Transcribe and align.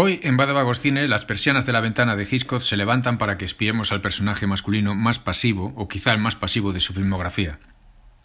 Hoy, 0.00 0.20
en 0.22 0.36
Badabagos 0.36 0.78
Cine, 0.78 1.08
las 1.08 1.24
persianas 1.24 1.66
de 1.66 1.72
la 1.72 1.80
ventana 1.80 2.14
de 2.14 2.22
Hitchcock 2.22 2.62
se 2.62 2.76
levantan 2.76 3.18
para 3.18 3.36
que 3.36 3.44
espiemos 3.44 3.90
al 3.90 4.00
personaje 4.00 4.46
masculino 4.46 4.94
más 4.94 5.18
pasivo, 5.18 5.72
o 5.74 5.88
quizá 5.88 6.12
el 6.12 6.20
más 6.20 6.36
pasivo 6.36 6.72
de 6.72 6.78
su 6.78 6.92
filmografía. 6.92 7.58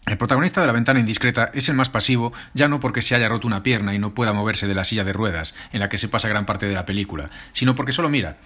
El 0.06 0.16
protagonista 0.16 0.60
de 0.60 0.68
la 0.68 0.72
ventana 0.72 1.00
indiscreta 1.00 1.50
es 1.52 1.68
el 1.68 1.74
más 1.74 1.88
pasivo, 1.88 2.32
ya 2.52 2.68
no 2.68 2.78
porque 2.78 3.02
se 3.02 3.16
haya 3.16 3.28
roto 3.28 3.48
una 3.48 3.64
pierna 3.64 3.92
y 3.92 3.98
no 3.98 4.14
pueda 4.14 4.32
moverse 4.32 4.68
de 4.68 4.74
la 4.76 4.84
silla 4.84 5.02
de 5.02 5.12
ruedas, 5.12 5.56
en 5.72 5.80
la 5.80 5.88
que 5.88 5.98
se 5.98 6.06
pasa 6.06 6.28
gran 6.28 6.46
parte 6.46 6.66
de 6.66 6.74
la 6.74 6.86
película, 6.86 7.30
sino 7.54 7.74
porque 7.74 7.90
solo 7.90 8.08
mira. 8.08 8.36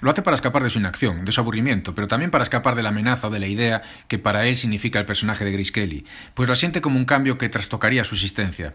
Lo 0.00 0.12
hace 0.12 0.22
para 0.22 0.36
escapar 0.36 0.62
de 0.62 0.70
su 0.70 0.78
inacción, 0.78 1.24
de 1.24 1.32
su 1.32 1.40
aburrimiento, 1.40 1.92
pero 1.92 2.06
también 2.06 2.30
para 2.30 2.44
escapar 2.44 2.76
de 2.76 2.84
la 2.84 2.90
amenaza 2.90 3.26
o 3.26 3.30
de 3.30 3.40
la 3.40 3.48
idea 3.48 3.82
que 4.06 4.20
para 4.20 4.46
él 4.46 4.56
significa 4.56 5.00
el 5.00 5.06
personaje 5.06 5.44
de 5.44 5.50
Grace 5.50 5.72
Kelly, 5.72 6.06
pues 6.34 6.48
la 6.48 6.54
siente 6.54 6.80
como 6.80 6.98
un 6.98 7.04
cambio 7.04 7.36
que 7.36 7.48
trastocaría 7.48 8.04
su 8.04 8.14
existencia. 8.14 8.74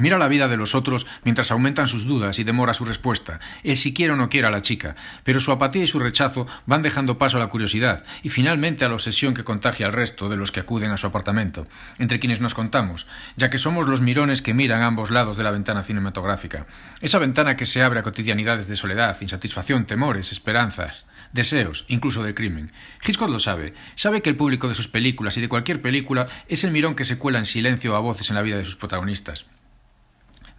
Mira 0.00 0.18
la 0.18 0.28
vida 0.28 0.48
de 0.48 0.56
los 0.56 0.74
otros 0.74 1.06
mientras 1.24 1.50
aumentan 1.50 1.86
sus 1.86 2.06
dudas 2.06 2.38
y 2.38 2.44
demora 2.44 2.74
su 2.74 2.84
respuesta. 2.84 3.38
Él 3.62 3.76
si 3.76 3.92
quiere 3.92 4.14
o 4.14 4.16
no 4.16 4.30
quiere 4.30 4.46
a 4.46 4.50
la 4.50 4.62
chica, 4.62 4.96
pero 5.24 5.40
su 5.40 5.52
apatía 5.52 5.84
y 5.84 5.86
su 5.86 5.98
rechazo 5.98 6.46
van 6.66 6.82
dejando 6.82 7.18
paso 7.18 7.36
a 7.36 7.40
la 7.40 7.48
curiosidad 7.48 8.04
y 8.22 8.30
finalmente 8.30 8.84
a 8.84 8.88
la 8.88 8.94
obsesión 8.94 9.34
que 9.34 9.44
contagia 9.44 9.86
al 9.86 9.92
resto 9.92 10.28
de 10.28 10.36
los 10.36 10.52
que 10.52 10.60
acuden 10.60 10.90
a 10.90 10.96
su 10.96 11.06
apartamento, 11.06 11.66
entre 11.98 12.18
quienes 12.18 12.40
nos 12.40 12.54
contamos, 12.54 13.06
ya 13.36 13.50
que 13.50 13.58
somos 13.58 13.86
los 13.86 14.00
mirones 14.00 14.42
que 14.42 14.54
miran 14.54 14.82
a 14.82 14.86
ambos 14.86 15.10
lados 15.10 15.36
de 15.36 15.44
la 15.44 15.50
ventana 15.50 15.82
cinematográfica. 15.82 16.66
Esa 17.00 17.18
ventana 17.18 17.56
que 17.56 17.66
se 17.66 17.82
abre 17.82 18.00
a 18.00 18.02
cotidianidades 18.02 18.68
de 18.68 18.76
soledad, 18.76 19.16
insatisfacción, 19.20 19.84
temores, 19.84 20.32
esperanzas 20.32 21.04
deseos, 21.32 21.84
incluso 21.88 22.22
del 22.22 22.34
crimen. 22.34 22.72
Hitchcock 23.06 23.30
lo 23.30 23.38
sabe. 23.38 23.74
Sabe 23.94 24.22
que 24.22 24.30
el 24.30 24.36
público 24.36 24.68
de 24.68 24.74
sus 24.74 24.88
películas 24.88 25.36
y 25.36 25.40
de 25.40 25.48
cualquier 25.48 25.80
película 25.80 26.28
es 26.48 26.64
el 26.64 26.72
mirón 26.72 26.94
que 26.94 27.04
se 27.04 27.18
cuela 27.18 27.38
en 27.38 27.46
silencio 27.46 27.94
a 27.94 28.00
voces 28.00 28.30
en 28.30 28.36
la 28.36 28.42
vida 28.42 28.56
de 28.56 28.64
sus 28.64 28.76
protagonistas. 28.76 29.46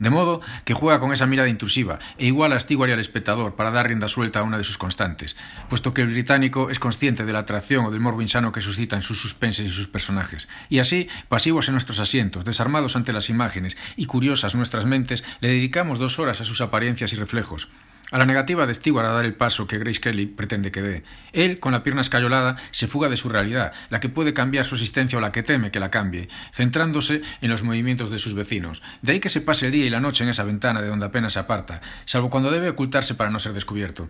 De 0.01 0.09
modo 0.09 0.41
que 0.65 0.73
juega 0.73 0.99
con 0.99 1.13
esa 1.13 1.27
mirada 1.27 1.47
intrusiva 1.47 1.99
e 2.17 2.25
igual 2.25 2.53
astiguaría 2.53 2.95
al 2.95 2.99
espectador 2.99 3.55
para 3.55 3.69
dar 3.69 3.87
rienda 3.87 4.07
suelta 4.07 4.39
a 4.39 4.43
una 4.43 4.57
de 4.57 4.63
sus 4.63 4.79
constantes, 4.79 5.35
puesto 5.69 5.93
que 5.93 6.01
el 6.01 6.07
británico 6.07 6.71
es 6.71 6.79
consciente 6.79 7.23
de 7.23 7.31
la 7.31 7.39
atracción 7.45 7.85
o 7.85 7.91
del 7.91 8.01
morbo 8.01 8.23
insano 8.23 8.51
que 8.51 8.61
suscitan 8.61 9.03
sus 9.03 9.21
suspenses 9.21 9.67
y 9.67 9.69
sus 9.69 9.87
personajes. 9.87 10.49
Y 10.69 10.79
así, 10.79 11.07
pasivos 11.29 11.67
en 11.67 11.75
nuestros 11.75 11.99
asientos, 11.99 12.45
desarmados 12.45 12.95
ante 12.95 13.13
las 13.13 13.29
imágenes 13.29 13.77
y 13.95 14.07
curiosas 14.07 14.55
nuestras 14.55 14.87
mentes, 14.87 15.23
le 15.39 15.49
dedicamos 15.49 15.99
dos 15.99 16.17
horas 16.17 16.41
a 16.41 16.45
sus 16.45 16.61
apariencias 16.61 17.13
y 17.13 17.17
reflejos 17.17 17.67
a 18.11 18.17
la 18.17 18.25
negativa 18.25 18.67
de 18.67 18.73
a 18.99 19.13
dar 19.13 19.25
el 19.25 19.33
paso 19.33 19.67
que 19.67 19.77
Grace 19.77 20.01
Kelly 20.01 20.27
pretende 20.27 20.71
que 20.71 20.81
dé. 20.81 21.03
Él, 21.31 21.59
con 21.59 21.71
la 21.71 21.83
pierna 21.83 22.01
escayolada, 22.01 22.57
se 22.71 22.87
fuga 22.87 23.09
de 23.09 23.17
su 23.17 23.29
realidad, 23.29 23.71
la 23.89 23.99
que 23.99 24.09
puede 24.09 24.33
cambiar 24.33 24.65
su 24.65 24.75
existencia 24.75 25.17
o 25.17 25.21
la 25.21 25.31
que 25.31 25.43
teme 25.43 25.71
que 25.71 25.79
la 25.79 25.89
cambie, 25.89 26.29
centrándose 26.51 27.21
en 27.41 27.49
los 27.49 27.63
movimientos 27.63 28.11
de 28.11 28.19
sus 28.19 28.35
vecinos. 28.35 28.81
De 29.01 29.13
ahí 29.13 29.19
que 29.19 29.29
se 29.29 29.41
pase 29.41 29.67
el 29.67 29.71
día 29.71 29.85
y 29.85 29.89
la 29.89 30.01
noche 30.01 30.23
en 30.23 30.29
esa 30.29 30.43
ventana 30.43 30.81
de 30.81 30.89
donde 30.89 31.05
apenas 31.05 31.33
se 31.33 31.39
aparta, 31.39 31.81
salvo 32.05 32.29
cuando 32.29 32.51
debe 32.51 32.69
ocultarse 32.69 33.15
para 33.15 33.29
no 33.29 33.39
ser 33.39 33.53
descubierto. 33.53 34.09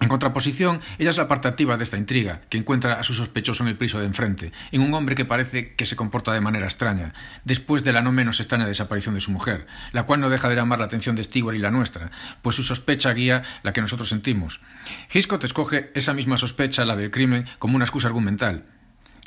En 0.00 0.08
contraposición, 0.08 0.80
ella 0.98 1.10
es 1.10 1.18
la 1.18 1.28
parte 1.28 1.46
activa 1.46 1.76
de 1.76 1.84
esta 1.84 1.98
intriga, 1.98 2.40
que 2.48 2.56
encuentra 2.56 2.94
a 2.94 3.02
su 3.02 3.12
sospechoso 3.12 3.62
en 3.62 3.68
el 3.68 3.76
piso 3.76 4.00
de 4.00 4.06
enfrente, 4.06 4.50
en 4.72 4.80
un 4.80 4.94
hombre 4.94 5.14
que 5.14 5.26
parece 5.26 5.74
que 5.74 5.84
se 5.84 5.94
comporta 5.94 6.32
de 6.32 6.40
manera 6.40 6.64
extraña, 6.64 7.12
después 7.44 7.84
de 7.84 7.92
la 7.92 8.00
no 8.00 8.10
menos 8.10 8.40
extraña 8.40 8.66
desaparición 8.66 9.14
de 9.14 9.20
su 9.20 9.30
mujer, 9.30 9.66
la 9.92 10.04
cual 10.04 10.20
no 10.20 10.30
deja 10.30 10.48
de 10.48 10.56
llamar 10.56 10.78
la 10.78 10.86
atención 10.86 11.16
de 11.16 11.24
Stewart 11.24 11.54
y 11.54 11.58
la 11.58 11.70
nuestra, 11.70 12.10
pues 12.40 12.56
su 12.56 12.62
sospecha 12.62 13.12
guía 13.12 13.42
la 13.62 13.74
que 13.74 13.82
nosotros 13.82 14.08
sentimos. 14.08 14.62
Hitchcock 15.12 15.44
escoge 15.44 15.90
esa 15.94 16.14
misma 16.14 16.38
sospecha, 16.38 16.86
la 16.86 16.96
del 16.96 17.10
crimen, 17.10 17.44
como 17.58 17.76
una 17.76 17.84
excusa 17.84 18.08
argumental, 18.08 18.64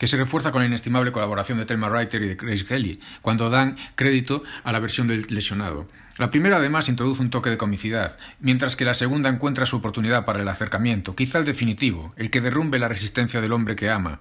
que 0.04 0.08
se 0.08 0.18
refuerza 0.18 0.52
con 0.52 0.60
la 0.60 0.68
inestimable 0.68 1.14
colaboración 1.14 1.58
de 1.58 1.66
Thelma 1.66 1.88
Reiter 1.88 2.22
y 2.22 2.28
de 2.28 2.36
Grace 2.36 2.66
Kelly, 2.66 3.00
cuando 3.22 3.50
dan 3.50 3.78
crédito 3.96 4.44
a 4.66 4.74
la 4.74 4.82
versión 4.82 5.08
del 5.08 5.28
lesionado. 5.30 5.88
La 6.18 6.30
primera 6.30 6.58
además 6.58 6.90
introduce 6.90 7.22
un 7.22 7.30
toque 7.30 7.50
de 7.50 7.56
comicidad, 7.56 8.18
mientras 8.42 8.76
que 8.76 8.84
la 8.84 8.96
segunda 8.96 9.30
encuentra 9.30 9.66
su 9.66 9.78
oportunidad 9.78 10.26
para 10.26 10.42
el 10.42 10.48
acercamiento, 10.50 11.16
quizá 11.16 11.40
el 11.40 11.46
definitivo, 11.46 12.14
el 12.18 12.32
que 12.32 12.42
derrumbe 12.42 12.80
la 12.80 12.90
resistencia 12.90 13.40
del 13.40 13.54
hombre 13.54 13.78
que 13.78 13.90
ama, 13.90 14.20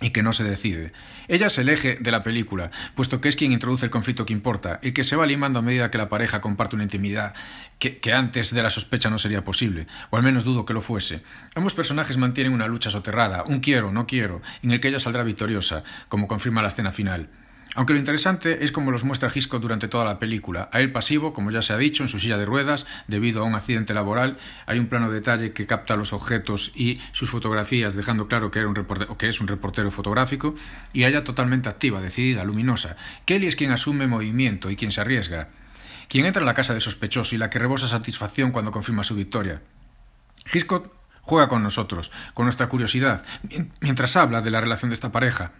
y 0.00 0.10
que 0.10 0.22
no 0.22 0.32
se 0.32 0.44
decide. 0.44 0.92
Ella 1.28 1.46
es 1.46 1.58
el 1.58 1.68
eje 1.68 1.96
de 1.98 2.10
la 2.10 2.22
película, 2.22 2.70
puesto 2.94 3.20
que 3.20 3.28
es 3.28 3.36
quien 3.36 3.52
introduce 3.52 3.86
el 3.86 3.90
conflicto 3.90 4.26
que 4.26 4.34
importa, 4.34 4.78
y 4.82 4.92
que 4.92 5.04
se 5.04 5.16
va 5.16 5.26
limando 5.26 5.58
a 5.58 5.62
medida 5.62 5.90
que 5.90 5.98
la 5.98 6.08
pareja 6.08 6.40
comparte 6.40 6.76
una 6.76 6.84
intimidad 6.84 7.34
que, 7.78 7.98
que, 7.98 8.12
antes 8.12 8.52
de 8.52 8.62
la 8.62 8.70
sospecha 8.70 9.08
no 9.08 9.18
sería 9.18 9.44
posible, 9.44 9.86
o 10.10 10.16
al 10.16 10.22
menos 10.22 10.44
dudo 10.44 10.66
que 10.66 10.74
lo 10.74 10.82
fuese. 10.82 11.22
Ambos 11.54 11.74
personajes 11.74 12.18
mantienen 12.18 12.52
una 12.52 12.66
lucha 12.66 12.90
soterrada, 12.90 13.44
un 13.44 13.60
quiero, 13.60 13.90
no 13.90 14.06
quiero, 14.06 14.42
en 14.62 14.72
el 14.72 14.80
que 14.80 14.88
ella 14.88 15.00
saldrá 15.00 15.22
victoriosa, 15.22 15.82
como 16.08 16.28
confirma 16.28 16.62
la 16.62 16.68
escena 16.68 16.92
final. 16.92 17.30
Aunque 17.76 17.92
lo 17.92 17.98
interesante 17.98 18.64
es 18.64 18.72
como 18.72 18.90
los 18.90 19.04
muestra 19.04 19.30
Hitchcock 19.32 19.60
durante 19.60 19.86
toda 19.86 20.06
la 20.06 20.18
película. 20.18 20.70
A 20.72 20.80
él 20.80 20.92
pasivo, 20.92 21.34
como 21.34 21.50
ya 21.50 21.60
se 21.60 21.74
ha 21.74 21.76
dicho, 21.76 22.02
en 22.02 22.08
su 22.08 22.18
silla 22.18 22.38
de 22.38 22.46
ruedas, 22.46 22.86
debido 23.06 23.42
a 23.42 23.44
un 23.44 23.54
accidente 23.54 23.92
laboral, 23.92 24.38
hay 24.64 24.78
un 24.78 24.86
plano 24.86 25.10
de 25.10 25.16
detalle 25.16 25.52
que 25.52 25.66
capta 25.66 25.94
los 25.94 26.14
objetos 26.14 26.72
y 26.74 27.00
sus 27.12 27.28
fotografías, 27.28 27.94
dejando 27.94 28.28
claro 28.28 28.50
que, 28.50 28.60
es 29.28 29.40
un 29.42 29.46
reportero 29.46 29.90
fotográfico, 29.90 30.54
y 30.94 31.04
a 31.04 31.08
ella 31.08 31.22
totalmente 31.22 31.68
activa, 31.68 32.00
decidida, 32.00 32.44
luminosa. 32.44 32.96
Kelly 33.26 33.46
es 33.46 33.56
quien 33.56 33.72
asume 33.72 34.06
movimiento 34.06 34.70
y 34.70 34.76
quien 34.76 34.90
se 34.90 35.02
arriesga. 35.02 35.48
Quien 36.08 36.24
entra 36.24 36.40
en 36.40 36.46
la 36.46 36.54
casa 36.54 36.72
de 36.72 36.80
sospechoso 36.80 37.34
y 37.34 37.38
la 37.38 37.50
que 37.50 37.58
rebosa 37.58 37.88
satisfacción 37.88 38.52
cuando 38.52 38.72
confirma 38.72 39.04
su 39.04 39.14
victoria. 39.14 39.60
Hitchcock 40.50 40.90
juega 41.20 41.50
con 41.50 41.62
nosotros, 41.62 42.10
con 42.32 42.46
nuestra 42.46 42.70
curiosidad, 42.70 43.22
mientras 43.80 44.16
habla 44.16 44.40
de 44.40 44.50
la 44.50 44.62
relación 44.62 44.88
de 44.88 44.94
esta 44.94 45.12
pareja, 45.12 45.52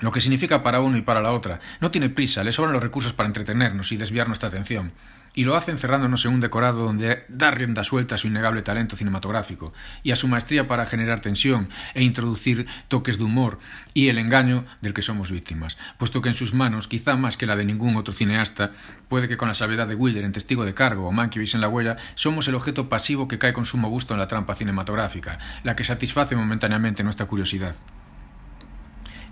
lo 0.00 0.12
que 0.12 0.20
significa 0.20 0.62
para 0.62 0.80
uno 0.80 0.96
y 0.96 1.02
para 1.02 1.20
la 1.20 1.32
otra. 1.32 1.60
No 1.80 1.90
tiene 1.90 2.08
prisa, 2.08 2.44
le 2.44 2.52
sobran 2.52 2.72
los 2.72 2.82
recursos 2.82 3.12
para 3.12 3.26
entretenernos 3.28 3.92
y 3.92 3.96
desviar 3.96 4.26
nuestra 4.26 4.48
atención. 4.48 4.92
Y 5.32 5.44
lo 5.44 5.54
hace 5.54 5.70
encerrándonos 5.70 6.24
en 6.24 6.34
un 6.34 6.40
decorado 6.40 6.82
donde 6.82 7.24
da 7.28 7.52
rienda 7.52 7.84
suelta 7.84 8.16
a 8.16 8.18
su 8.18 8.26
innegable 8.26 8.62
talento 8.62 8.96
cinematográfico 8.96 9.72
y 10.02 10.10
a 10.10 10.16
su 10.16 10.26
maestría 10.26 10.66
para 10.66 10.86
generar 10.86 11.20
tensión 11.20 11.68
e 11.94 12.02
introducir 12.02 12.66
toques 12.88 13.16
de 13.16 13.22
humor 13.22 13.60
y 13.94 14.08
el 14.08 14.18
engaño 14.18 14.66
del 14.80 14.92
que 14.92 15.02
somos 15.02 15.30
víctimas, 15.30 15.78
puesto 15.98 16.20
que 16.20 16.30
en 16.30 16.34
sus 16.34 16.52
manos, 16.52 16.88
quizá 16.88 17.14
más 17.14 17.36
que 17.36 17.46
la 17.46 17.54
de 17.54 17.64
ningún 17.64 17.94
otro 17.94 18.12
cineasta, 18.12 18.72
puede 19.08 19.28
que 19.28 19.36
con 19.36 19.46
la 19.46 19.54
salvedad 19.54 19.86
de 19.86 19.94
Wilder 19.94 20.24
en 20.24 20.32
Testigo 20.32 20.64
de 20.64 20.74
Cargo 20.74 21.06
o 21.06 21.12
Mankiewicz 21.12 21.54
en 21.54 21.60
La 21.60 21.68
Huella, 21.68 21.96
somos 22.16 22.48
el 22.48 22.56
objeto 22.56 22.88
pasivo 22.88 23.28
que 23.28 23.38
cae 23.38 23.52
con 23.52 23.66
sumo 23.66 23.88
gusto 23.88 24.14
en 24.14 24.20
la 24.20 24.26
trampa 24.26 24.56
cinematográfica, 24.56 25.38
la 25.62 25.76
que 25.76 25.84
satisface 25.84 26.34
momentáneamente 26.34 27.04
nuestra 27.04 27.26
curiosidad. 27.26 27.76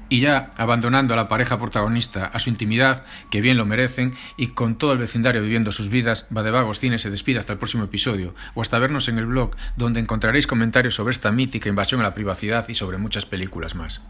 Y 0.08 0.20
ya, 0.20 0.52
abandonando 0.56 1.12
a 1.12 1.16
la 1.16 1.28
pareja 1.28 1.58
protagonista 1.58 2.24
a 2.26 2.38
su 2.38 2.48
intimidad, 2.48 3.04
que 3.30 3.42
bien 3.42 3.58
lo 3.58 3.66
merecen, 3.66 4.14
y 4.36 4.48
con 4.48 4.76
todo 4.76 4.92
el 4.92 4.98
vecindario 4.98 5.42
viviendo 5.42 5.70
sus 5.70 5.90
vidas, 5.90 6.26
de 6.30 6.50
vagos 6.50 6.80
Cine 6.80 6.98
se 6.98 7.10
despide 7.10 7.38
hasta 7.38 7.52
el 7.52 7.58
próximo 7.58 7.84
episodio, 7.84 8.34
o 8.54 8.62
hasta 8.62 8.78
vernos 8.78 9.08
en 9.08 9.18
el 9.18 9.26
blog, 9.26 9.54
donde 9.76 10.00
encontraréis 10.00 10.46
comentarios 10.46 10.94
sobre 10.94 11.10
esta 11.10 11.30
mítica 11.30 11.68
invasión 11.68 12.00
a 12.00 12.04
la 12.04 12.14
privacidad 12.14 12.66
y 12.68 12.74
sobre 12.74 12.96
muchas 12.96 13.26
películas 13.26 13.74
más. 13.74 14.00